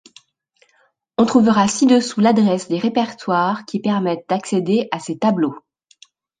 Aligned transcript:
On 1.19 1.27
trouvera 1.27 1.67
ci-dessous 1.67 2.21
l'adresse 2.21 2.69
des 2.69 2.79
répertoires 2.79 3.65
qui 3.65 3.79
permettent 3.79 4.27
d'accéder 4.27 4.87
à 4.89 4.97
ces 4.97 5.19
tableaux. 5.19 5.53